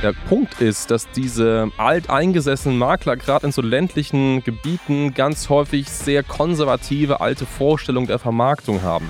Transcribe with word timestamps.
Der 0.00 0.12
Punkt 0.12 0.60
ist, 0.60 0.92
dass 0.92 1.10
diese 1.10 1.72
alteingesessenen 1.76 2.78
Makler 2.78 3.16
gerade 3.16 3.46
in 3.46 3.52
so 3.52 3.62
ländlichen 3.62 4.44
Gebieten 4.44 5.12
ganz 5.12 5.48
häufig 5.48 5.88
sehr 5.88 6.22
konservative 6.22 7.20
alte 7.20 7.46
Vorstellungen 7.46 8.06
der 8.06 8.20
Vermarktung 8.20 8.82
haben. 8.82 9.08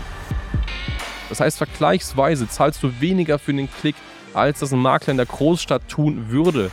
Das 1.28 1.40
heißt, 1.40 1.58
vergleichsweise 1.58 2.48
zahlst 2.48 2.82
du 2.82 3.00
weniger 3.00 3.38
für 3.38 3.52
den 3.52 3.68
Klick, 3.70 3.96
als 4.32 4.60
das 4.60 4.72
ein 4.72 4.78
Makler 4.78 5.10
in 5.10 5.16
der 5.18 5.26
Großstadt 5.26 5.86
tun 5.88 6.30
würde. 6.30 6.70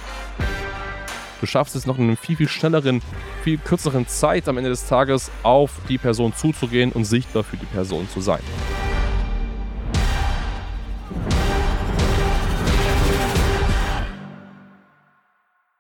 Du 1.42 1.46
schaffst 1.46 1.76
es 1.76 1.86
noch 1.86 1.98
in 1.98 2.06
einer 2.06 2.16
viel, 2.16 2.38
viel 2.38 2.48
schnelleren, 2.48 3.02
viel 3.44 3.58
kürzeren 3.58 4.08
Zeit 4.08 4.48
am 4.48 4.58
Ende 4.58 4.70
des 4.70 4.88
Tages 4.88 5.30
auf 5.44 5.72
die 5.90 5.98
Person 5.98 6.34
zuzugehen 6.34 6.94
und 6.94 7.04
sichtbar 7.04 7.44
für 7.44 7.58
die 7.58 7.66
Person 7.66 8.08
zu 8.08 8.22
sein. 8.22 8.40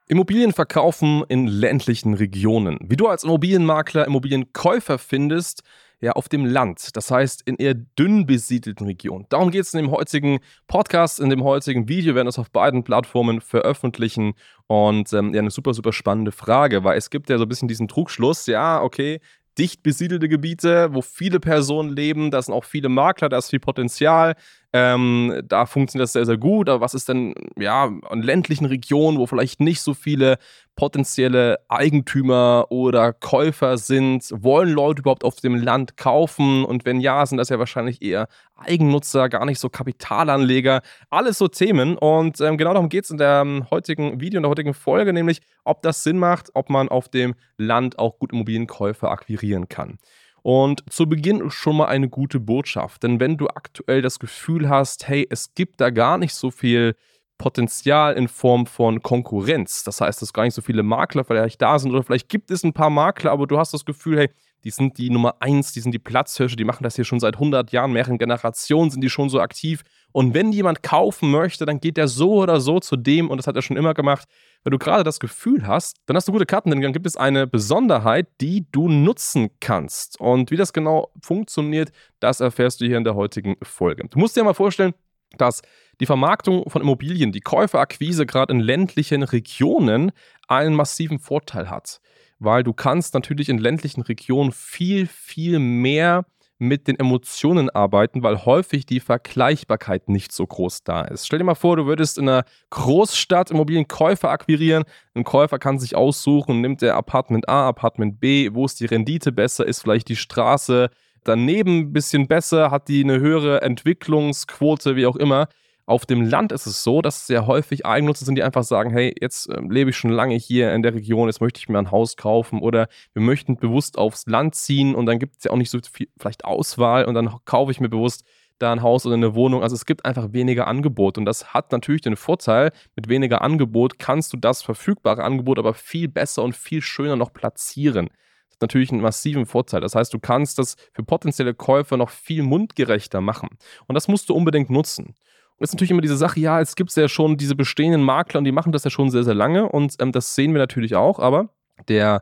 Immobilien 0.07 0.53
verkaufen 0.53 1.23
in 1.29 1.47
ländlichen 1.47 2.13
Regionen. 2.13 2.77
Wie 2.81 2.95
du 2.95 3.07
als 3.07 3.23
Immobilienmakler 3.23 4.05
Immobilienkäufer 4.05 4.99
findest, 4.99 5.63
ja, 6.01 6.11
auf 6.11 6.29
dem 6.29 6.45
Land. 6.45 6.95
Das 6.95 7.09
heißt, 7.09 7.41
in 7.45 7.55
eher 7.55 7.73
dünn 7.73 8.27
besiedelten 8.27 8.85
Regionen. 8.85 9.25
Darum 9.29 9.49
geht 9.49 9.63
es 9.63 9.73
in 9.73 9.79
dem 9.79 9.91
heutigen 9.91 10.39
Podcast, 10.67 11.19
in 11.19 11.29
dem 11.29 11.43
heutigen 11.43 11.87
Video. 11.87 12.07
Wir 12.07 12.15
werden 12.15 12.27
das 12.27 12.37
auf 12.37 12.51
beiden 12.51 12.83
Plattformen 12.83 13.41
veröffentlichen. 13.41 14.33
Und 14.67 15.11
ähm, 15.13 15.33
ja, 15.33 15.39
eine 15.39 15.49
super, 15.49 15.73
super 15.73 15.93
spannende 15.93 16.31
Frage, 16.31 16.83
weil 16.83 16.97
es 16.97 17.09
gibt 17.09 17.29
ja 17.29 17.37
so 17.37 17.45
ein 17.45 17.49
bisschen 17.49 17.67
diesen 17.67 17.87
Trugschluss, 17.87 18.45
ja, 18.45 18.81
okay, 18.81 19.19
dicht 19.57 19.83
besiedelte 19.83 20.27
Gebiete, 20.27 20.89
wo 20.93 21.01
viele 21.01 21.39
Personen 21.39 21.95
leben, 21.95 22.29
da 22.29 22.41
sind 22.41 22.53
auch 22.53 22.65
viele 22.65 22.89
Makler, 22.89 23.29
da 23.29 23.37
ist 23.37 23.49
viel 23.49 23.59
Potenzial. 23.59 24.35
Ähm, 24.73 25.41
da 25.47 25.65
funktioniert 25.65 26.03
das 26.05 26.13
sehr, 26.13 26.25
sehr 26.25 26.37
gut. 26.37 26.69
Aber 26.69 26.81
was 26.81 26.93
ist 26.93 27.09
denn, 27.09 27.33
ja, 27.57 27.89
in 28.11 28.21
ländlichen 28.21 28.65
Regionen, 28.65 29.17
wo 29.17 29.25
vielleicht 29.25 29.59
nicht 29.59 29.81
so 29.81 29.93
viele 29.93 30.37
potenzielle 30.75 31.59
Eigentümer 31.69 32.67
oder 32.69 33.13
Käufer 33.13 33.77
sind? 33.77 34.25
Wollen 34.31 34.69
Leute 34.69 35.01
überhaupt 35.01 35.23
auf 35.23 35.37
dem 35.37 35.55
Land 35.55 35.97
kaufen? 35.97 36.65
Und 36.65 36.85
wenn 36.85 36.99
ja, 36.99 37.25
sind 37.25 37.37
das 37.37 37.49
ja 37.49 37.59
wahrscheinlich 37.59 38.01
eher 38.01 38.27
Eigennutzer, 38.55 39.29
gar 39.29 39.45
nicht 39.45 39.59
so 39.59 39.69
Kapitalanleger. 39.69 40.81
Alles 41.09 41.37
so 41.37 41.47
Themen. 41.47 41.97
Und 41.97 42.41
ähm, 42.41 42.57
genau 42.57 42.73
darum 42.73 42.89
geht 42.89 43.05
es 43.05 43.09
in 43.09 43.17
der 43.17 43.41
ähm, 43.41 43.67
heutigen 43.71 44.19
Video, 44.19 44.37
in 44.37 44.43
der 44.43 44.49
heutigen 44.49 44.73
Folge, 44.73 45.13
nämlich, 45.13 45.41
ob 45.63 45.81
das 45.81 46.03
Sinn 46.03 46.19
macht, 46.19 46.49
ob 46.53 46.69
man 46.69 46.89
auf 46.89 47.09
dem 47.09 47.35
Land 47.57 47.97
auch 47.99 48.19
gut 48.19 48.33
Immobilienkäufer 48.33 49.09
akquirieren 49.09 49.69
kann. 49.69 49.99
Und 50.45 50.83
zu 50.91 51.09
Beginn 51.09 51.49
schon 51.49 51.77
mal 51.77 51.87
eine 51.87 52.07
gute 52.07 52.39
Botschaft, 52.39 53.01
denn 53.01 53.19
wenn 53.19 53.35
du 53.35 53.47
aktuell 53.47 54.03
das 54.03 54.19
Gefühl 54.19 54.69
hast, 54.69 55.07
hey, 55.07 55.25
es 55.27 55.55
gibt 55.55 55.81
da 55.81 55.89
gar 55.89 56.19
nicht 56.19 56.35
so 56.35 56.51
viel 56.51 56.95
Potenzial 57.39 58.13
in 58.13 58.27
Form 58.27 58.67
von 58.67 59.01
Konkurrenz, 59.01 59.83
das 59.83 60.01
heißt, 60.01 60.21
dass 60.21 60.33
gar 60.33 60.43
nicht 60.43 60.53
so 60.53 60.61
viele 60.61 60.83
Makler 60.83 61.23
vielleicht 61.23 61.63
da 61.63 61.79
sind 61.79 61.89
oder 61.89 62.03
vielleicht 62.03 62.29
gibt 62.29 62.51
es 62.51 62.63
ein 62.63 62.73
paar 62.73 62.91
Makler, 62.91 63.31
aber 63.31 63.47
du 63.47 63.57
hast 63.57 63.73
das 63.73 63.85
Gefühl, 63.85 64.19
hey, 64.19 64.29
die 64.63 64.69
sind 64.69 64.99
die 64.99 65.09
Nummer 65.09 65.37
eins, 65.39 65.71
die 65.71 65.79
sind 65.79 65.93
die 65.93 65.99
Platzhirsche, 65.99 66.55
die 66.55 66.63
machen 66.63 66.83
das 66.83 66.95
hier 66.95 67.05
schon 67.05 67.19
seit 67.19 67.33
100 67.33 67.71
Jahren, 67.71 67.91
mehreren 67.91 68.19
Generationen 68.19 68.91
sind 68.91 69.01
die 69.01 69.09
schon 69.09 69.29
so 69.29 69.39
aktiv. 69.39 69.81
Und 70.15 70.33
wenn 70.33 70.53
jemand 70.53 70.81
kaufen 70.81 71.29
möchte, 71.29 71.65
dann 71.65 71.81
geht 71.81 71.97
der 71.97 72.07
so 72.07 72.35
oder 72.35 72.61
so 72.61 72.79
zu 72.79 72.95
dem, 72.95 73.29
und 73.29 73.35
das 73.35 73.47
hat 73.47 73.57
er 73.57 73.61
schon 73.61 73.75
immer 73.75 73.93
gemacht. 73.93 74.29
Wenn 74.63 74.71
du 74.71 74.77
gerade 74.77 75.03
das 75.03 75.19
Gefühl 75.19 75.67
hast, 75.67 75.97
dann 76.05 76.15
hast 76.15 76.25
du 76.25 76.31
gute 76.31 76.45
Karten, 76.45 76.69
denn 76.69 76.79
dann 76.79 76.93
gibt 76.93 77.05
es 77.05 77.17
eine 77.17 77.47
Besonderheit, 77.47 78.29
die 78.39 78.65
du 78.71 78.87
nutzen 78.87 79.49
kannst. 79.59 80.17
Und 80.21 80.51
wie 80.51 80.55
das 80.55 80.71
genau 80.71 81.11
funktioniert, 81.21 81.91
das 82.21 82.39
erfährst 82.39 82.79
du 82.79 82.85
hier 82.85 82.97
in 82.97 83.03
der 83.03 83.15
heutigen 83.15 83.57
Folge. 83.61 84.07
Du 84.07 84.17
musst 84.17 84.37
dir 84.37 84.45
mal 84.45 84.53
vorstellen, 84.53 84.93
dass 85.37 85.61
die 85.99 86.05
Vermarktung 86.05 86.63
von 86.69 86.81
Immobilien, 86.81 87.33
die 87.33 87.41
Käuferakquise 87.41 88.25
gerade 88.25 88.53
in 88.53 88.61
ländlichen 88.61 89.21
Regionen 89.21 90.13
einen 90.47 90.75
massiven 90.75 91.19
Vorteil 91.19 91.69
hat 91.69 91.99
weil 92.39 92.63
du 92.63 92.73
kannst 92.73 93.13
natürlich 93.13 93.47
in 93.47 93.57
ländlichen 93.57 94.01
Regionen 94.01 94.51
viel, 94.51 95.07
viel 95.07 95.57
mehr 95.59 96.25
mit 96.57 96.87
den 96.87 96.97
Emotionen 96.97 97.69
arbeiten, 97.69 98.23
weil 98.23 98.45
häufig 98.45 98.85
die 98.85 98.99
Vergleichbarkeit 98.99 100.07
nicht 100.09 100.31
so 100.31 100.47
groß 100.47 100.83
da 100.83 101.01
ist. 101.01 101.25
Stell 101.25 101.39
dir 101.39 101.45
mal 101.45 101.55
vor, 101.55 101.75
du 101.75 101.85
würdest 101.85 102.17
in 102.17 102.29
einer 102.29 102.45
Großstadt 102.69 103.51
Immobilienkäufer 103.51 104.29
akquirieren. 104.29 104.83
Ein 105.13 105.23
Käufer 105.25 105.59
kann 105.59 105.79
sich 105.79 105.95
aussuchen, 105.95 106.61
nimmt 106.61 106.81
der 106.81 106.95
Apartment 106.95 107.49
A, 107.49 107.67
Apartment 107.67 108.19
B, 108.19 108.49
wo 108.53 108.65
ist 108.65 108.79
die 108.79 108.85
Rendite 108.85 109.31
besser, 109.31 109.65
ist 109.65 109.81
vielleicht 109.81 110.07
die 110.07 110.15
Straße 110.15 110.89
daneben 111.25 111.79
ein 111.79 111.93
bisschen 111.93 112.27
besser, 112.27 112.71
hat 112.71 112.87
die 112.87 113.03
eine 113.03 113.19
höhere 113.19 113.61
Entwicklungsquote, 113.61 114.95
wie 114.95 115.05
auch 115.05 115.15
immer. 115.15 115.47
Auf 115.87 116.07
dem 116.07 116.23
Land 116.23 116.51
ist 116.51 116.65
es 116.65 116.83
so, 116.83 117.01
dass 117.03 117.27
sehr 117.27 117.45
häufig 117.45 117.85
Eigennutzer 117.85 118.25
sind, 118.25 118.35
die 118.35 118.43
einfach 118.43 118.63
sagen, 118.63 118.89
hey, 118.89 119.13
jetzt 119.21 119.49
äh, 119.49 119.61
lebe 119.69 119.91
ich 119.91 119.97
schon 119.97 120.09
lange 120.09 120.35
hier 120.35 120.73
in 120.73 120.81
der 120.81 120.95
Region, 120.95 121.27
jetzt 121.27 121.41
möchte 121.41 121.59
ich 121.59 121.69
mir 121.69 121.77
ein 121.77 121.91
Haus 121.91 122.17
kaufen 122.17 122.59
oder 122.59 122.87
wir 123.13 123.21
möchten 123.21 123.57
bewusst 123.57 123.97
aufs 123.97 124.25
Land 124.25 124.55
ziehen 124.55 124.95
und 124.95 125.05
dann 125.05 125.19
gibt 125.19 125.37
es 125.37 125.43
ja 125.43 125.51
auch 125.51 125.57
nicht 125.57 125.69
so 125.69 125.79
viel 125.91 126.07
vielleicht 126.17 126.43
Auswahl 126.43 127.05
und 127.05 127.13
dann 127.13 127.35
kaufe 127.45 127.71
ich 127.71 127.79
mir 127.79 127.89
bewusst 127.89 128.25
da 128.57 128.71
ein 128.71 128.81
Haus 128.81 129.05
oder 129.05 129.15
eine 129.15 129.35
Wohnung. 129.35 129.61
Also 129.61 129.75
es 129.75 129.85
gibt 129.85 130.05
einfach 130.05 130.33
weniger 130.33 130.67
Angebot 130.67 131.19
und 131.19 131.25
das 131.25 131.53
hat 131.53 131.71
natürlich 131.71 132.01
den 132.01 132.15
Vorteil, 132.15 132.71
mit 132.95 133.07
weniger 133.07 133.41
Angebot 133.41 133.99
kannst 133.99 134.33
du 134.33 134.37
das 134.37 134.63
verfügbare 134.63 135.23
Angebot 135.23 135.59
aber 135.59 135.75
viel 135.75 136.07
besser 136.07 136.41
und 136.41 136.55
viel 136.55 136.81
schöner 136.81 137.15
noch 137.15 137.33
platzieren. 137.33 138.07
Das 138.07 138.55
hat 138.55 138.61
natürlich 138.61 138.91
einen 138.91 139.01
massiven 139.01 139.45
Vorteil. 139.45 139.81
Das 139.81 139.93
heißt, 139.93 140.13
du 140.13 140.19
kannst 140.19 140.57
das 140.57 140.77
für 140.93 141.03
potenzielle 141.03 141.53
Käufer 141.53 141.97
noch 141.97 142.09
viel 142.09 142.41
mundgerechter 142.41 143.21
machen 143.21 143.49
und 143.87 143.93
das 143.93 144.07
musst 144.07 144.29
du 144.29 144.33
unbedingt 144.33 144.71
nutzen. 144.71 145.15
Ist 145.59 145.73
natürlich 145.73 145.91
immer 145.91 146.01
diese 146.01 146.17
Sache, 146.17 146.39
ja, 146.39 146.59
es 146.59 146.75
gibt 146.75 146.93
ja 146.95 147.07
schon 147.07 147.37
diese 147.37 147.55
bestehenden 147.55 148.03
Makler 148.03 148.39
und 148.39 148.43
die 148.43 148.51
machen 148.51 148.73
das 148.73 148.83
ja 148.83 148.89
schon 148.89 149.09
sehr, 149.09 149.23
sehr 149.23 149.35
lange 149.35 149.69
und 149.69 149.95
ähm, 149.99 150.11
das 150.11 150.35
sehen 150.35 150.53
wir 150.53 150.59
natürlich 150.59 150.95
auch, 150.95 151.19
aber 151.19 151.49
der, 151.87 152.21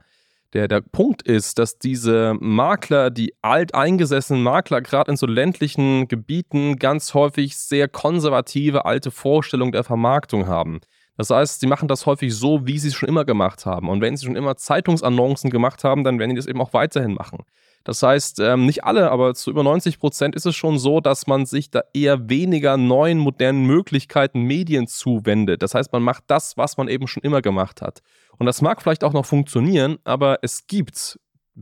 der, 0.53 0.67
der 0.67 0.81
Punkt 0.81 1.23
ist, 1.23 1.57
dass 1.57 1.79
diese 1.79 2.35
Makler, 2.39 3.09
die 3.09 3.33
alteingesessenen 3.41 4.43
Makler, 4.43 4.81
gerade 4.81 5.09
in 5.09 5.17
so 5.17 5.25
ländlichen 5.25 6.07
Gebieten 6.07 6.77
ganz 6.77 7.15
häufig 7.15 7.57
sehr 7.57 7.87
konservative 7.87 8.85
alte 8.85 9.09
Vorstellungen 9.09 9.71
der 9.71 9.83
Vermarktung 9.83 10.47
haben. 10.47 10.79
Das 11.17 11.29
heißt, 11.29 11.59
sie 11.59 11.67
machen 11.67 11.87
das 11.87 12.05
häufig 12.05 12.35
so, 12.35 12.65
wie 12.65 12.79
sie 12.79 12.89
es 12.89 12.95
schon 12.95 13.09
immer 13.09 13.25
gemacht 13.25 13.65
haben. 13.65 13.89
Und 13.89 14.01
wenn 14.01 14.15
sie 14.15 14.25
schon 14.25 14.35
immer 14.35 14.57
Zeitungsannoncen 14.57 15.49
gemacht 15.49 15.83
haben, 15.83 16.03
dann 16.03 16.19
werden 16.19 16.31
die 16.31 16.35
das 16.35 16.47
eben 16.47 16.61
auch 16.61 16.73
weiterhin 16.73 17.13
machen. 17.13 17.43
Das 17.83 18.01
heißt, 18.01 18.39
ähm, 18.39 18.65
nicht 18.65 18.83
alle, 18.85 19.11
aber 19.11 19.33
zu 19.35 19.49
über 19.49 19.63
90 19.63 19.99
Prozent 19.99 20.35
ist 20.35 20.45
es 20.45 20.55
schon 20.55 20.79
so, 20.79 21.01
dass 21.01 21.27
man 21.27 21.45
sich 21.45 21.69
da 21.69 21.81
eher 21.93 22.29
weniger 22.29 22.77
neuen, 22.77 23.17
modernen 23.17 23.65
Möglichkeiten, 23.65 24.41
Medien 24.43 24.87
zuwendet. 24.87 25.61
Das 25.61 25.75
heißt, 25.75 25.91
man 25.91 26.01
macht 26.01 26.23
das, 26.27 26.55
was 26.57 26.77
man 26.77 26.87
eben 26.87 27.07
schon 27.07 27.23
immer 27.23 27.41
gemacht 27.41 27.81
hat. 27.81 28.01
Und 28.37 28.45
das 28.45 28.61
mag 28.61 28.81
vielleicht 28.81 29.03
auch 29.03 29.13
noch 29.13 29.25
funktionieren, 29.25 29.97
aber 30.05 30.39
es 30.41 30.65
gibt 30.67 31.19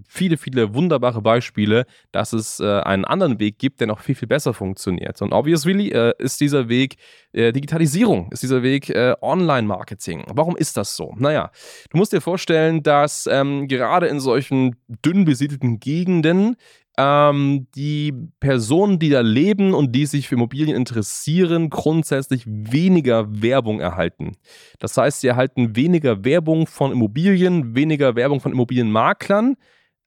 viele, 0.07 0.37
viele 0.37 0.73
wunderbare 0.73 1.21
Beispiele, 1.21 1.85
dass 2.11 2.33
es 2.33 2.59
äh, 2.59 2.81
einen 2.81 3.05
anderen 3.05 3.39
Weg 3.39 3.59
gibt, 3.59 3.79
der 3.79 3.87
noch 3.87 3.99
viel, 3.99 4.15
viel 4.15 4.27
besser 4.27 4.53
funktioniert. 4.53 5.21
Und 5.21 5.33
obviously 5.33 5.89
äh, 5.89 6.13
ist 6.17 6.39
dieser 6.39 6.69
Weg 6.69 6.95
äh, 7.33 7.51
Digitalisierung, 7.51 8.31
ist 8.31 8.43
dieser 8.43 8.63
Weg 8.63 8.89
äh, 8.89 9.15
Online-Marketing. 9.21 10.25
Warum 10.33 10.55
ist 10.55 10.77
das 10.77 10.95
so? 10.95 11.13
Naja, 11.17 11.51
du 11.89 11.97
musst 11.97 12.13
dir 12.13 12.21
vorstellen, 12.21 12.83
dass 12.83 13.27
ähm, 13.31 13.67
gerade 13.67 14.07
in 14.07 14.19
solchen 14.19 14.75
dünn 14.87 15.25
besiedelten 15.25 15.79
Gegenden 15.79 16.55
ähm, 16.97 17.67
die 17.75 18.13
Personen, 18.39 18.99
die 18.99 19.09
da 19.09 19.21
leben 19.21 19.73
und 19.73 19.93
die 19.93 20.05
sich 20.05 20.27
für 20.27 20.35
Immobilien 20.35 20.75
interessieren, 20.75 21.69
grundsätzlich 21.69 22.43
weniger 22.45 23.41
Werbung 23.41 23.79
erhalten. 23.79 24.33
Das 24.79 24.97
heißt, 24.97 25.21
sie 25.21 25.27
erhalten 25.27 25.75
weniger 25.75 26.23
Werbung 26.23 26.67
von 26.67 26.91
Immobilien, 26.91 27.75
weniger 27.75 28.15
Werbung 28.15 28.41
von 28.41 28.51
Immobilienmaklern, 28.51 29.55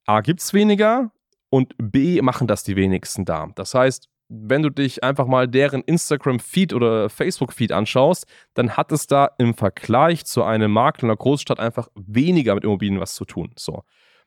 A 0.07 0.21
gibt 0.21 0.41
es 0.41 0.53
weniger 0.53 1.11
und 1.51 1.75
B 1.79 2.21
machen 2.23 2.47
das 2.47 2.65
die 2.65 2.77
wenigsten 2.77 3.25
da. 3.25 3.49
Das 3.55 3.75
heißt, 3.75 4.09
wenn 4.29 4.63
du 4.63 4.71
dich 4.71 5.05
einfach 5.05 5.27
mal 5.27 5.47
deren 5.47 5.83
Instagram-Feed 5.83 6.73
oder 6.73 7.09
Facebook-Feed 7.11 7.73
anschaust, 7.73 8.27
dann 8.55 8.77
hat 8.77 8.91
es 8.93 9.07
da 9.07 9.31
im 9.39 9.55
Vergleich 9.55 10.25
zu 10.25 10.43
einem 10.43 10.73
Makler 10.73 11.05
in 11.05 11.11
einer 11.11 11.17
Großstadt 11.17 11.61
einfach 11.61 11.89
weniger 11.95 12.55
mit 12.55 12.65
Immobilien 12.65 13.01
was 13.01 13.15
zu 13.15 13.25
tun. 13.25 13.53
So. 13.57 13.85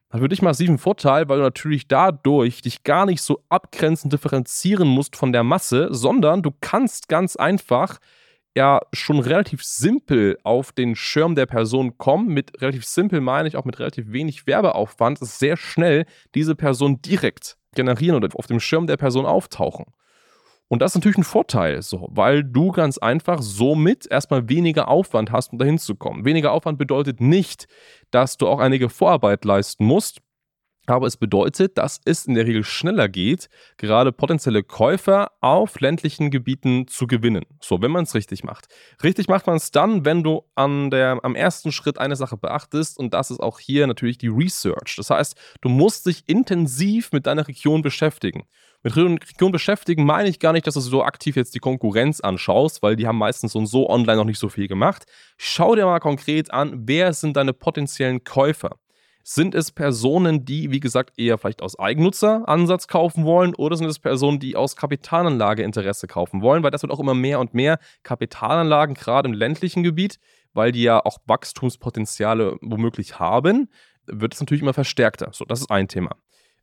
Hat 0.10 0.22
für 0.22 0.30
dich 0.30 0.42
massiven 0.42 0.78
Vorteil, 0.78 1.28
weil 1.28 1.38
du 1.38 1.44
natürlich 1.44 1.88
dadurch 1.88 2.62
dich 2.62 2.84
gar 2.84 3.06
nicht 3.06 3.22
so 3.22 3.44
abgrenzend 3.50 4.14
differenzieren 4.14 4.88
musst 4.88 5.18
von 5.18 5.34
der 5.34 5.44
Masse, 5.44 5.90
sondern 5.92 6.44
du 6.44 6.52
kannst 6.62 7.10
ganz 7.10 7.36
einfach 7.36 7.98
ja 8.58 8.82
schon 8.92 9.20
relativ 9.20 9.64
simpel 9.64 10.38
auf 10.44 10.72
den 10.72 10.96
Schirm 10.96 11.36
der 11.36 11.46
Person 11.46 11.98
kommen. 11.98 12.28
Mit 12.28 12.60
relativ 12.62 12.86
simpel 12.86 13.22
meine 13.22 13.48
ich 13.48 13.56
auch 13.56 13.66
mit 13.66 13.80
relativ 13.80 14.12
wenig 14.12 14.48
Werbeaufwand, 14.48 15.20
sehr 15.20 15.56
schnell 15.56 16.06
diese 16.36 16.56
Person 16.56 17.02
direkt 17.02 17.58
generieren 17.76 18.16
oder 18.16 18.28
auf 18.36 18.48
dem 18.48 18.60
Schirm 18.60 18.88
der 18.88 18.98
Person 18.98 19.26
auftauchen. 19.26 19.86
Und 20.70 20.82
das 20.82 20.92
ist 20.92 20.96
natürlich 20.96 21.20
ein 21.20 21.24
Vorteil, 21.24 21.82
so, 21.82 22.10
weil 22.12 22.44
du 22.44 22.72
ganz 22.72 22.98
einfach 22.98 23.42
somit 23.42 24.06
erstmal 24.10 24.50
weniger 24.50 24.90
Aufwand 24.90 25.32
hast, 25.32 25.54
um 25.54 25.60
dahin 25.60 25.78
zu 25.78 25.96
kommen. 25.96 26.26
Weniger 26.26 26.52
Aufwand 26.52 26.78
bedeutet 26.78 27.22
nicht, 27.22 27.68
dass 28.12 28.36
du 28.36 28.48
auch 28.48 28.60
einige 28.60 28.90
Vorarbeit 28.90 29.46
leisten 29.46 29.86
musst. 29.86 30.20
Aber 30.88 31.06
es 31.06 31.18
bedeutet, 31.18 31.78
dass 31.78 32.00
es 32.06 32.26
in 32.26 32.34
der 32.34 32.48
Regel 32.48 32.64
schneller 32.64 33.10
geht, 33.10 33.50
gerade 33.76 34.14
potenzielle 34.14 34.64
Käufer 34.64 35.34
auf 35.42 35.82
ländlichen 35.82 36.32
Gebieten 36.32 36.88
zu 36.88 37.08
gewinnen. 37.08 37.44
So, 37.62 37.82
wenn 37.82 37.92
man 37.92 38.06
es 38.06 38.16
richtig 38.16 38.46
macht. 38.46 38.68
Richtig 39.04 39.28
macht 39.28 39.48
man 39.48 39.58
es 39.58 39.72
dann, 39.72 40.06
wenn 40.06 40.24
du 40.24 40.44
an 40.56 40.90
der, 40.90 41.20
am 41.24 41.36
ersten 41.36 41.74
Schritt 41.74 41.98
eine 41.98 42.16
Sache 42.16 42.38
beachtest 42.38 42.98
und 42.98 43.14
das 43.14 43.32
ist 43.32 43.42
auch 43.42 43.60
hier 43.60 43.86
natürlich 43.86 44.18
die 44.18 44.30
Research. 44.30 44.96
Das 44.96 45.10
heißt, 45.10 45.38
du 45.60 45.68
musst 45.68 46.06
dich 46.06 46.24
intensiv 46.28 47.12
mit 47.12 47.28
deiner 47.28 47.50
Region 47.50 47.82
beschäftigen. 47.82 48.48
Mit 48.82 48.96
Region 48.96 49.52
beschäftigen 49.52 50.06
meine 50.06 50.30
ich 50.30 50.40
gar 50.40 50.54
nicht, 50.54 50.68
dass 50.68 50.76
du 50.76 50.80
so 50.80 51.04
aktiv 51.04 51.36
jetzt 51.36 51.54
die 51.54 51.60
Konkurrenz 51.60 52.22
anschaust, 52.22 52.82
weil 52.82 52.96
die 52.96 53.08
haben 53.08 53.18
meistens 53.18 53.56
und 53.56 53.66
so 53.66 53.90
online 53.90 54.16
noch 54.16 54.24
nicht 54.24 54.40
so 54.40 54.48
viel 54.48 54.70
gemacht. 54.70 55.04
Schau 55.36 55.76
dir 55.76 55.86
mal 55.86 56.00
konkret 56.00 56.54
an, 56.54 56.88
wer 56.88 57.12
sind 57.12 57.36
deine 57.36 57.52
potenziellen 57.52 58.24
Käufer. 58.24 58.78
Sind 59.30 59.56
es 59.56 59.74
Personen, 59.74 60.46
die, 60.46 60.72
wie 60.72 60.80
gesagt, 60.80 61.20
eher 61.20 61.38
vielleicht 61.38 61.62
aus 61.62 61.78
Eigennutzeransatz 61.78 62.88
kaufen 62.88 63.26
wollen 63.26 63.56
oder 63.56 63.76
sind 63.76 63.88
es 63.88 64.00
Personen, 64.00 64.40
die 64.40 64.56
aus 64.56 64.78
Kapitalanlageinteresse 64.78 66.08
kaufen 66.08 66.42
wollen? 66.42 66.64
Weil 66.64 66.72
das 66.72 66.82
wird 66.82 66.94
auch 66.94 67.00
immer 67.02 67.14
mehr 67.14 67.42
und 67.42 67.54
mehr 67.54 67.78
Kapitalanlagen, 68.04 68.96
gerade 68.96 69.28
im 69.28 69.34
ländlichen 69.34 69.84
Gebiet, 69.84 70.18
weil 70.54 70.72
die 70.72 70.84
ja 70.84 71.04
auch 71.04 71.18
Wachstumspotenziale 71.26 72.56
womöglich 72.62 73.20
haben, 73.20 73.70
wird 74.06 74.34
es 74.34 74.40
natürlich 74.40 74.62
immer 74.62 74.74
verstärkter. 74.74 75.32
So, 75.34 75.44
das 75.44 75.60
ist 75.60 75.72
ein 75.72 75.90
Thema. 75.90 76.16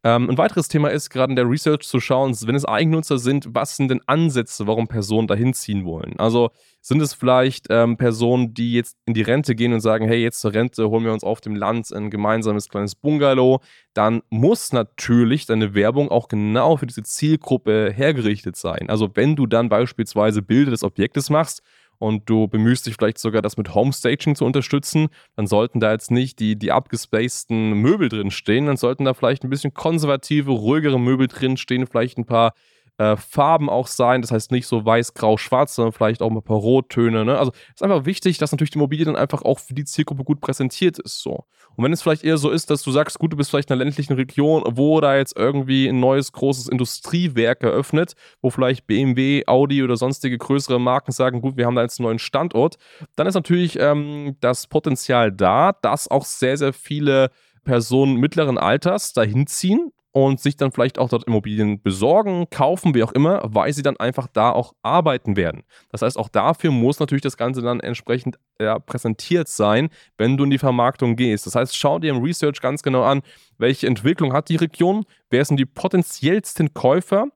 Ähm, 0.07 0.29
ein 0.29 0.37
weiteres 0.37 0.69
Thema 0.69 0.89
ist, 0.89 1.09
gerade 1.09 1.33
in 1.33 1.37
der 1.37 1.49
Research 1.49 1.89
zu 1.89 1.99
schauen, 1.99 2.37
wenn 2.45 2.55
es 2.55 2.67
Eigennutzer 2.67 3.19
sind, 3.19 3.49
was 3.55 3.77
sind 3.77 3.89
denn 3.89 4.03
Ansätze, 4.07 4.67
warum 4.67 4.87
Personen 4.87 5.27
dahin 5.27 5.55
ziehen 5.55 5.87
wollen? 5.87 6.19
Also 6.19 6.51
sind 6.83 7.01
es 7.01 7.15
vielleicht 7.15 7.69
ähm, 7.71 7.97
Personen, 7.97 8.53
die 8.53 8.75
jetzt 8.75 8.99
in 9.07 9.15
die 9.15 9.23
Rente 9.23 9.55
gehen 9.55 9.73
und 9.73 9.81
sagen, 9.81 10.07
hey, 10.07 10.23
jetzt 10.23 10.41
zur 10.41 10.53
Rente 10.53 10.91
holen 10.91 11.05
wir 11.05 11.13
uns 11.15 11.25
auf 11.25 11.41
dem 11.41 11.57
Land 11.57 11.91
ein 11.91 12.11
gemeinsames 12.11 12.69
kleines 12.69 12.95
Bungalow, 12.95 13.61
dann 13.95 14.21
muss 14.29 14.75
natürlich 14.75 15.47
deine 15.47 15.75
Werbung 15.75 16.11
auch 16.11 16.29
genau 16.29 16.77
für 16.77 16.87
diese 16.87 17.03
Zielgruppe 17.03 17.91
hergerichtet 17.91 18.57
sein. 18.57 18.91
Also 18.91 19.09
wenn 19.15 19.37
du 19.37 19.47
dann 19.47 19.71
beispielsweise 19.71 20.43
Bilder 20.43 20.73
des 20.73 20.85
Objektes 20.85 21.31
machst, 21.31 21.63
und 21.99 22.29
du 22.29 22.49
bemühst 22.49 22.87
dich 22.87 22.95
vielleicht 22.97 23.19
sogar, 23.19 23.43
das 23.43 23.57
mit 23.57 23.75
Homestaging 23.75 24.35
zu 24.35 24.45
unterstützen, 24.45 25.09
dann 25.37 25.47
sollten 25.47 25.81
da 25.81 25.93
jetzt 25.93 26.11
nicht 26.11 26.39
die, 26.39 26.57
die 26.57 26.73
abgespaceden 26.73 27.73
Möbel 27.73 28.09
drin 28.09 28.31
stehen, 28.31 28.67
dann 28.67 28.77
sollten 28.77 29.05
da 29.05 29.15
vielleicht 29.15 29.45
ein 29.45 29.51
bisschen 29.51 29.75
konservative, 29.75 30.51
ruhigere 30.51 31.01
Möbel 31.01 31.29
drin 31.29 31.57
stehen, 31.57 31.87
vielleicht 31.87 32.19
ein 32.19 32.27
paar 32.27 32.55
äh, 32.99 33.17
Farben 33.17 33.69
auch 33.69 33.87
sein. 33.87 34.23
Das 34.23 34.31
heißt 34.31 34.53
nicht 34.53 34.67
so 34.67 34.85
weiß, 34.85 35.15
grau, 35.15 35.37
schwarz, 35.37 35.75
sondern 35.75 35.93
vielleicht 35.93 36.23
auch 36.23 36.31
ein 36.31 36.43
paar 36.43 36.57
Rottöne. 36.57 37.25
Ne? 37.25 37.39
Also 37.39 37.53
es 37.53 37.77
ist 37.77 37.83
einfach 37.83 38.07
wichtig, 38.07 38.39
dass 38.39 38.53
natürlich 38.53 38.71
die 38.71 38.79
Immobilie 38.79 39.05
dann 39.05 39.17
einfach 39.17 39.43
auch 39.43 39.59
für 39.59 39.75
die 39.75 39.85
Zielgruppe 39.85 40.25
gut 40.25 40.41
präsentiert 40.41 40.99
ist. 40.99 41.21
So. 41.21 41.45
Und 41.77 41.85
wenn 41.85 41.93
es 41.93 42.03
vielleicht 42.03 42.25
eher 42.25 42.39
so 42.39 42.51
ist, 42.51 42.71
dass 42.71 42.83
du 42.83 42.93
sagst, 42.93 43.19
gut, 43.19 43.33
du 43.33 43.37
bist 43.37 43.51
vielleicht 43.51 43.71
in 43.71 43.75
einer 43.75 43.85
ländlichen 43.85 44.15
Region, 44.15 44.63
wo 44.67 45.01
da 45.01 45.17
jetzt 45.17 45.37
irgendwie 45.37 45.89
ein 45.89 45.99
neues 45.99 46.33
großes 46.33 46.69
Industriewerk 46.69 47.63
eröffnet, 47.63 48.15
wo 48.41 48.51
vielleicht 48.51 48.87
BMW, 48.87 49.43
Audi 49.47 49.83
oder 49.83 49.97
sonstige 49.97 50.39
größere 50.39 50.79
Marken 50.79 51.13
sagen, 51.13 51.41
gut, 51.41 51.57
wir 51.57 51.67
haben 51.67 51.75
da 51.75 51.83
jetzt 51.83 51.99
einen 51.99 52.07
neuen 52.07 52.19
Standort, 52.19 52.77
dann 53.17 53.27
ist 53.27 53.35
natürlich 53.35 53.79
ähm, 53.79 54.37
das 54.41 54.67
Potenzial 54.67 55.33
da, 55.33 55.73
dass 55.73 56.09
auch 56.09 56.25
sehr, 56.25 56.57
sehr 56.57 56.73
viele 56.73 57.31
Personen 57.65 58.17
mittleren 58.17 58.59
Alters 58.59 59.13
dahin 59.13 59.47
ziehen 59.47 59.91
und 60.17 60.39
sich 60.39 60.57
dann 60.57 60.71
vielleicht 60.71 61.01
auch 61.01 61.09
dort 61.09 61.25
Immobilien 61.25 61.83
besorgen, 61.83 62.49
kaufen, 62.49 62.95
wie 62.95 63.03
auch 63.03 63.11
immer, 63.11 63.41
weil 63.47 63.73
sie 63.73 63.83
dann 63.83 63.97
einfach 63.97 64.29
da 64.29 64.51
auch 64.51 64.73
arbeiten 64.81 65.37
werden. 65.37 65.65
Das 65.91 66.03
heißt, 66.03 66.17
auch 66.17 66.29
dafür 66.29 66.71
muss 66.71 67.01
natürlich 67.01 67.23
das 67.23 67.37
Ganze 67.37 67.63
dann 67.63 67.81
entsprechend 67.81 68.39
ja, 68.61 68.79
präsentiert 68.79 69.49
sein, 69.49 69.89
wenn 70.17 70.37
du 70.37 70.45
in 70.45 70.51
die 70.51 70.59
Vermarktung 70.59 71.17
gehst. 71.17 71.47
Das 71.47 71.57
heißt, 71.57 71.77
schau 71.77 71.99
dir 71.99 72.13
im 72.13 72.23
Research 72.23 72.61
ganz 72.61 72.85
genau 72.85 73.03
an, 73.03 73.23
welche 73.59 73.89
Entwicklung 73.89 74.33
hat 74.33 74.49
die 74.51 74.57
Region, 74.57 75.05
wer 75.31 75.45
sind 75.45 75.59
die 75.59 75.67
potenziellsten 75.67 76.73
Käufer 76.75 77.27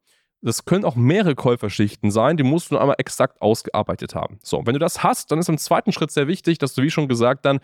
das 0.41 0.65
können 0.65 0.85
auch 0.85 0.97
mehrere 0.97 1.35
Käuferschichten 1.35 2.11
sein, 2.11 2.37
die 2.37 2.45
musst 2.45 2.71
du 2.71 2.79
einmal 2.79 2.97
exakt 2.99 3.43
ausgearbeitet 3.43 4.15
haben. 4.15 4.39
So, 4.43 4.65
wenn 4.65 4.75
du 4.75 4.79
das 4.79 5.03
hast, 5.03 5.33
dann 5.33 5.39
ist 5.39 5.49
im 5.49 5.59
zweiten 5.59 5.93
Schritt 5.93 6.11
sehr 6.11 6.29
wichtig, 6.29 6.59
dass 6.59 6.75
du, 6.75 6.83
wie 6.83 6.91
schon 6.91 7.09
gesagt, 7.09 7.45
dann 7.45 7.61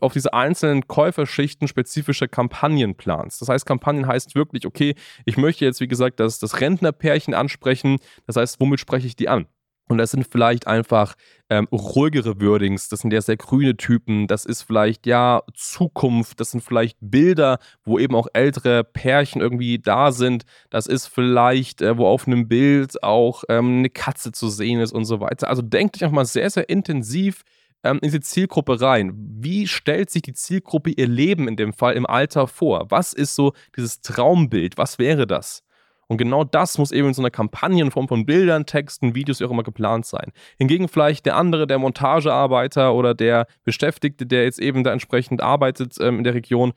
auf 0.00 0.12
diese 0.12 0.34
einzelnen 0.34 0.88
Käuferschichten 0.88 1.68
spezifische 1.68 2.26
Kampagnen 2.26 2.96
planst. 2.96 3.40
Das 3.40 3.48
heißt, 3.48 3.64
Kampagnen 3.64 4.08
heißt 4.08 4.34
wirklich, 4.34 4.66
okay, 4.66 4.96
ich 5.24 5.36
möchte 5.36 5.64
jetzt, 5.64 5.80
wie 5.80 5.86
gesagt, 5.86 6.18
das, 6.18 6.40
das 6.40 6.60
Rentnerpärchen 6.60 7.34
ansprechen. 7.34 7.98
Das 8.26 8.34
heißt, 8.36 8.60
womit 8.60 8.80
spreche 8.80 9.06
ich 9.06 9.14
die 9.14 9.28
an? 9.28 9.46
Und 9.88 9.98
das 9.98 10.10
sind 10.10 10.26
vielleicht 10.30 10.66
einfach 10.66 11.14
ähm, 11.50 11.66
ruhigere 11.72 12.40
Wordings, 12.40 12.88
das 12.88 13.00
sind 13.00 13.12
ja 13.12 13.22
sehr 13.22 13.38
grüne 13.38 13.76
Typen, 13.76 14.26
das 14.26 14.44
ist 14.44 14.62
vielleicht 14.62 15.06
ja 15.06 15.42
Zukunft, 15.54 16.40
das 16.40 16.50
sind 16.50 16.62
vielleicht 16.62 16.98
Bilder, 17.00 17.58
wo 17.84 17.98
eben 17.98 18.14
auch 18.14 18.28
ältere 18.34 18.84
Pärchen 18.84 19.40
irgendwie 19.40 19.78
da 19.78 20.12
sind, 20.12 20.44
das 20.68 20.86
ist 20.86 21.06
vielleicht, 21.06 21.80
äh, 21.80 21.96
wo 21.96 22.06
auf 22.06 22.26
einem 22.26 22.48
Bild 22.48 23.02
auch 23.02 23.44
ähm, 23.48 23.78
eine 23.78 23.90
Katze 23.90 24.32
zu 24.32 24.48
sehen 24.48 24.80
ist 24.80 24.92
und 24.92 25.06
so 25.06 25.20
weiter. 25.20 25.48
Also 25.48 25.62
denkt 25.62 25.96
euch 25.96 26.04
einfach 26.04 26.16
mal 26.16 26.26
sehr, 26.26 26.50
sehr 26.50 26.68
intensiv 26.68 27.44
ähm, 27.82 27.96
in 28.02 28.08
diese 28.08 28.20
Zielgruppe 28.20 28.80
rein. 28.80 29.12
Wie 29.16 29.66
stellt 29.66 30.10
sich 30.10 30.22
die 30.22 30.34
Zielgruppe 30.34 30.90
ihr 30.90 31.08
Leben 31.08 31.48
in 31.48 31.56
dem 31.56 31.72
Fall 31.72 31.94
im 31.94 32.06
Alter 32.06 32.46
vor? 32.46 32.90
Was 32.90 33.12
ist 33.12 33.34
so 33.34 33.52
dieses 33.76 34.00
Traumbild? 34.00 34.76
Was 34.76 34.98
wäre 34.98 35.26
das? 35.26 35.62
Und 36.08 36.16
genau 36.16 36.42
das 36.42 36.78
muss 36.78 36.90
eben 36.90 37.08
in 37.08 37.14
so 37.14 37.22
einer 37.22 37.30
Kampagne 37.30 37.82
in 37.82 37.90
Form 37.90 38.08
von 38.08 38.24
Bildern, 38.24 38.66
Texten, 38.66 39.14
Videos 39.14 39.42
auch 39.42 39.50
immer 39.50 39.62
geplant 39.62 40.06
sein. 40.06 40.32
Hingegen 40.56 40.88
vielleicht 40.88 41.26
der 41.26 41.36
andere, 41.36 41.66
der 41.66 41.78
Montagearbeiter 41.78 42.94
oder 42.94 43.14
der 43.14 43.46
Beschäftigte, 43.64 44.26
der 44.26 44.44
jetzt 44.44 44.58
eben 44.58 44.84
da 44.84 44.92
entsprechend 44.92 45.42
arbeitet 45.42 45.96
ähm, 46.00 46.18
in 46.18 46.24
der 46.24 46.34
Region, 46.34 46.72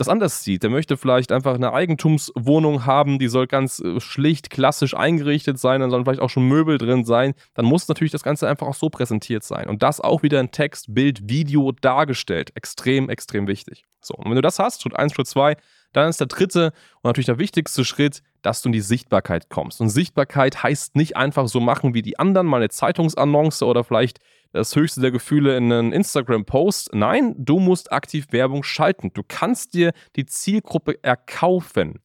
das 0.00 0.08
anders 0.08 0.42
sieht. 0.42 0.62
Der 0.62 0.70
möchte 0.70 0.96
vielleicht 0.96 1.30
einfach 1.30 1.54
eine 1.54 1.74
Eigentumswohnung 1.74 2.86
haben, 2.86 3.18
die 3.18 3.28
soll 3.28 3.46
ganz 3.46 3.80
äh, 3.80 4.00
schlicht, 4.00 4.48
klassisch 4.48 4.94
eingerichtet 4.94 5.58
sein, 5.58 5.82
dann 5.82 5.90
sollen 5.90 6.04
vielleicht 6.04 6.22
auch 6.22 6.30
schon 6.30 6.48
Möbel 6.48 6.78
drin 6.78 7.04
sein. 7.04 7.34
Dann 7.52 7.66
muss 7.66 7.86
natürlich 7.86 8.12
das 8.12 8.22
Ganze 8.22 8.48
einfach 8.48 8.66
auch 8.66 8.74
so 8.74 8.88
präsentiert 8.88 9.44
sein. 9.44 9.68
Und 9.68 9.82
das 9.82 10.00
auch 10.00 10.22
wieder 10.22 10.40
in 10.40 10.52
Text, 10.52 10.94
Bild, 10.94 11.28
Video 11.28 11.72
dargestellt. 11.72 12.52
Extrem, 12.54 13.10
extrem 13.10 13.46
wichtig. 13.46 13.84
So, 14.00 14.14
und 14.14 14.24
wenn 14.24 14.36
du 14.36 14.40
das 14.40 14.58
hast, 14.58 14.80
Schritt 14.80 14.96
1, 14.96 15.12
Schritt 15.12 15.26
2, 15.26 15.56
dann 15.92 16.08
ist 16.08 16.20
der 16.20 16.28
dritte 16.28 16.72
und 17.02 17.04
natürlich 17.04 17.26
der 17.26 17.38
wichtigste 17.38 17.84
Schritt, 17.84 18.22
dass 18.42 18.62
du 18.62 18.68
in 18.68 18.72
die 18.72 18.80
Sichtbarkeit 18.80 19.48
kommst. 19.48 19.80
Und 19.80 19.90
Sichtbarkeit 19.90 20.62
heißt 20.62 20.96
nicht 20.96 21.16
einfach 21.16 21.48
so 21.48 21.60
machen 21.60 21.94
wie 21.94 22.02
die 22.02 22.18
anderen, 22.18 22.46
mal 22.46 22.58
eine 22.58 22.68
Zeitungsannonce 22.68 23.62
oder 23.62 23.84
vielleicht 23.84 24.18
das 24.52 24.74
höchste 24.74 25.00
der 25.00 25.10
Gefühle 25.10 25.56
in 25.56 25.72
einen 25.72 25.92
Instagram-Post. 25.92 26.90
Nein, 26.92 27.34
du 27.38 27.60
musst 27.60 27.92
aktiv 27.92 28.26
Werbung 28.30 28.62
schalten. 28.62 29.12
Du 29.14 29.22
kannst 29.26 29.74
dir 29.74 29.92
die 30.16 30.26
Zielgruppe 30.26 31.02
erkaufen, 31.02 32.00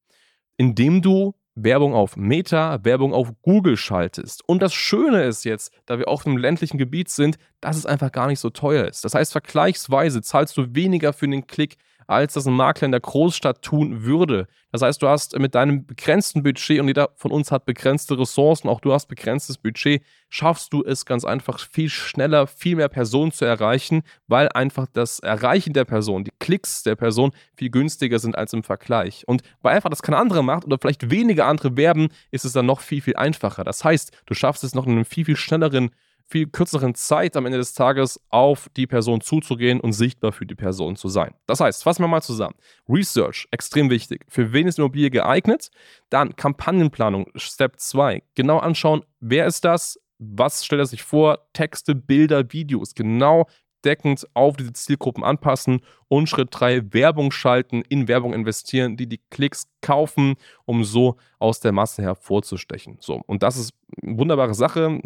indem 0.57 1.01
du 1.01 1.33
Werbung 1.55 1.93
auf 1.93 2.17
Meta, 2.17 2.83
Werbung 2.83 3.13
auf 3.13 3.31
Google 3.41 3.77
schaltest. 3.77 4.47
Und 4.47 4.61
das 4.61 4.73
Schöne 4.73 5.23
ist 5.23 5.45
jetzt, 5.45 5.73
da 5.85 5.97
wir 5.97 6.09
auf 6.09 6.27
einem 6.27 6.37
ländlichen 6.37 6.77
Gebiet 6.77 7.09
sind, 7.09 7.37
dass 7.61 7.77
es 7.77 7.85
einfach 7.85 8.11
gar 8.11 8.27
nicht 8.27 8.41
so 8.41 8.49
teuer 8.49 8.85
ist. 8.85 9.05
Das 9.05 9.15
heißt, 9.15 9.31
vergleichsweise 9.31 10.21
zahlst 10.21 10.57
du 10.57 10.75
weniger 10.75 11.13
für 11.13 11.27
den 11.27 11.47
Klick 11.47 11.77
als 12.07 12.33
das 12.33 12.45
ein 12.45 12.53
Makler 12.53 12.85
in 12.85 12.91
der 12.91 13.01
Großstadt 13.01 13.61
tun 13.61 14.03
würde. 14.03 14.47
Das 14.71 14.81
heißt, 14.81 15.01
du 15.01 15.07
hast 15.07 15.37
mit 15.39 15.55
deinem 15.55 15.85
begrenzten 15.85 16.43
Budget 16.43 16.79
und 16.81 16.87
jeder 16.87 17.09
von 17.15 17.31
uns 17.31 17.51
hat 17.51 17.65
begrenzte 17.65 18.19
Ressourcen, 18.19 18.67
auch 18.67 18.81
du 18.81 18.91
hast 18.91 19.07
begrenztes 19.07 19.57
Budget, 19.57 20.03
schaffst 20.29 20.73
du 20.73 20.83
es 20.83 21.05
ganz 21.05 21.23
einfach 21.23 21.59
viel 21.59 21.89
schneller, 21.89 22.47
viel 22.47 22.75
mehr 22.75 22.89
Personen 22.89 23.31
zu 23.31 23.45
erreichen, 23.45 24.03
weil 24.27 24.49
einfach 24.49 24.87
das 24.91 25.19
Erreichen 25.19 25.73
der 25.73 25.85
Person, 25.85 26.25
die 26.25 26.33
Klicks 26.39 26.83
der 26.83 26.95
Person 26.95 27.31
viel 27.55 27.69
günstiger 27.69 28.19
sind 28.19 28.37
als 28.37 28.53
im 28.53 28.63
Vergleich. 28.63 29.23
Und 29.27 29.43
weil 29.61 29.75
einfach 29.75 29.89
das 29.89 30.01
keine 30.01 30.17
andere 30.17 30.43
macht 30.43 30.65
oder 30.65 30.77
vielleicht 30.77 31.09
weniger 31.09 31.45
andere 31.45 31.77
werben, 31.77 32.09
ist 32.31 32.43
es 32.43 32.53
dann 32.53 32.65
noch 32.65 32.81
viel, 32.81 33.01
viel 33.01 33.15
einfacher. 33.15 33.63
Das 33.63 33.83
heißt, 33.83 34.11
du 34.25 34.33
schaffst 34.33 34.63
es 34.63 34.75
noch 34.75 34.85
in 34.85 34.93
einem 34.93 35.05
viel, 35.05 35.25
viel 35.25 35.37
schnelleren 35.37 35.91
viel 36.27 36.47
kürzeren 36.47 36.95
Zeit 36.95 37.37
am 37.37 37.45
Ende 37.45 37.57
des 37.57 37.73
Tages 37.73 38.19
auf 38.29 38.69
die 38.75 38.87
Person 38.87 39.21
zuzugehen 39.21 39.79
und 39.79 39.93
sichtbar 39.93 40.31
für 40.31 40.45
die 40.45 40.55
Person 40.55 40.95
zu 40.95 41.07
sein. 41.07 41.33
Das 41.45 41.59
heißt, 41.59 41.83
fassen 41.83 42.03
wir 42.03 42.07
mal 42.07 42.21
zusammen. 42.21 42.55
Research, 42.89 43.47
extrem 43.51 43.89
wichtig. 43.89 44.25
Für 44.27 44.51
wen 44.51 44.67
ist 44.67 44.79
Immobilie 44.79 45.09
geeignet? 45.09 45.69
Dann 46.09 46.35
Kampagnenplanung, 46.35 47.27
Step 47.35 47.79
2. 47.79 48.23
Genau 48.33 48.57
anschauen, 48.57 49.03
wer 49.19 49.45
ist 49.45 49.65
das? 49.65 49.99
Was 50.17 50.65
stellt 50.65 50.81
er 50.81 50.85
sich 50.85 51.03
vor? 51.03 51.39
Texte, 51.53 51.93
Bilder, 51.93 52.51
Videos. 52.51 52.95
Genau 52.95 53.47
deckend 53.85 54.27
auf 54.33 54.57
diese 54.57 54.73
Zielgruppen 54.73 55.23
anpassen 55.23 55.81
und 56.07 56.27
Schritt 56.27 56.49
3 56.51 56.93
Werbung 56.93 57.31
schalten, 57.31 57.83
in 57.87 58.07
Werbung 58.07 58.33
investieren, 58.33 58.97
die 58.97 59.07
die 59.07 59.21
Klicks 59.29 59.67
kaufen, 59.81 60.35
um 60.65 60.83
so 60.83 61.17
aus 61.39 61.59
der 61.59 61.71
Masse 61.71 62.01
hervorzustechen. 62.01 62.97
So, 62.99 63.21
und 63.27 63.43
das 63.43 63.57
ist 63.57 63.73
eine 64.01 64.17
wunderbare 64.17 64.55
Sache. 64.55 65.01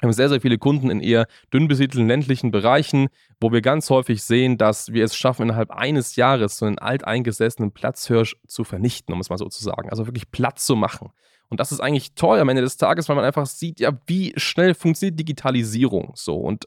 Wir 0.00 0.08
haben 0.08 0.12
sehr, 0.12 0.28
sehr 0.28 0.40
viele 0.40 0.58
Kunden 0.58 0.90
in 0.90 1.00
eher 1.00 1.26
dünn 1.52 1.68
besiedelten 1.68 2.08
ländlichen 2.08 2.50
Bereichen, 2.50 3.08
wo 3.40 3.52
wir 3.52 3.60
ganz 3.60 3.90
häufig 3.90 4.22
sehen, 4.22 4.58
dass 4.58 4.92
wir 4.92 5.04
es 5.04 5.16
schaffen, 5.16 5.42
innerhalb 5.42 5.70
eines 5.70 6.16
Jahres 6.16 6.58
so 6.58 6.66
einen 6.66 6.78
alteingesessenen 6.78 7.70
Platzhirsch 7.70 8.36
zu 8.46 8.64
vernichten, 8.64 9.14
um 9.14 9.20
es 9.20 9.30
mal 9.30 9.38
so 9.38 9.48
zu 9.48 9.62
sagen. 9.62 9.90
Also 9.90 10.06
wirklich 10.06 10.30
Platz 10.30 10.66
zu 10.66 10.76
machen. 10.76 11.10
Und 11.48 11.60
das 11.60 11.70
ist 11.70 11.80
eigentlich 11.80 12.14
toll 12.14 12.40
am 12.40 12.48
Ende 12.48 12.62
des 12.62 12.76
Tages, 12.76 13.08
weil 13.08 13.16
man 13.16 13.24
einfach 13.24 13.46
sieht, 13.46 13.78
ja, 13.78 13.92
wie 14.06 14.32
schnell 14.36 14.74
funktioniert 14.74 15.18
Digitalisierung 15.18 16.12
so. 16.14 16.36
Und 16.36 16.66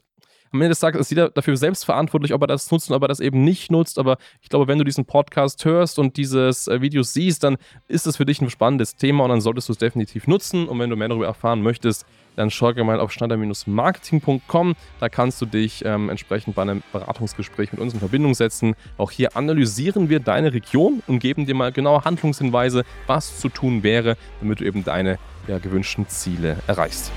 am 0.52 0.60
Ende 0.60 0.70
des 0.70 0.80
Tages 0.80 1.00
ist 1.00 1.10
jeder 1.10 1.30
dafür 1.30 1.56
selbst 1.56 1.84
verantwortlich, 1.84 2.32
ob 2.32 2.42
er 2.42 2.46
das 2.46 2.70
nutzt 2.70 2.90
und 2.90 2.96
ob 2.96 3.02
er 3.02 3.08
das 3.08 3.20
eben 3.20 3.44
nicht 3.44 3.70
nutzt. 3.70 3.98
Aber 3.98 4.18
ich 4.40 4.48
glaube, 4.48 4.66
wenn 4.66 4.78
du 4.78 4.84
diesen 4.84 5.04
Podcast 5.04 5.64
hörst 5.64 5.98
und 5.98 6.16
dieses 6.16 6.68
äh, 6.68 6.80
Video 6.80 7.02
siehst, 7.02 7.44
dann 7.44 7.56
ist 7.88 8.06
es 8.06 8.16
für 8.16 8.24
dich 8.24 8.40
ein 8.40 8.50
spannendes 8.50 8.96
Thema 8.96 9.24
und 9.24 9.30
dann 9.30 9.40
solltest 9.40 9.68
du 9.68 9.72
es 9.72 9.78
definitiv 9.78 10.26
nutzen. 10.26 10.68
Und 10.68 10.78
wenn 10.78 10.90
du 10.90 10.96
mehr 10.96 11.08
darüber 11.08 11.26
erfahren 11.26 11.62
möchtest, 11.62 12.06
dann 12.36 12.50
schau 12.50 12.72
gerne 12.72 12.84
mal 12.84 13.00
auf 13.00 13.12
schneider-marketing.com. 13.12 14.74
Da 15.00 15.08
kannst 15.08 15.40
du 15.42 15.46
dich 15.46 15.84
ähm, 15.84 16.08
entsprechend 16.08 16.54
bei 16.54 16.62
einem 16.62 16.82
Beratungsgespräch 16.92 17.72
mit 17.72 17.80
uns 17.80 17.94
in 17.94 17.98
Verbindung 17.98 18.34
setzen. 18.34 18.76
Auch 18.96 19.10
hier 19.10 19.36
analysieren 19.36 20.08
wir 20.08 20.20
deine 20.20 20.52
Region 20.52 21.02
und 21.08 21.18
geben 21.18 21.46
dir 21.46 21.54
mal 21.54 21.72
genaue 21.72 22.04
Handlungshinweise, 22.04 22.84
was 23.08 23.40
zu 23.40 23.48
tun 23.48 23.82
wäre, 23.82 24.16
damit 24.40 24.60
du 24.60 24.64
eben 24.64 24.84
deine 24.84 25.18
ja, 25.48 25.58
gewünschten 25.58 26.06
Ziele 26.08 26.58
erreichst. 26.68 27.10